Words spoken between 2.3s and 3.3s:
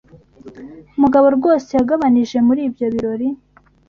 muri ibyo birori.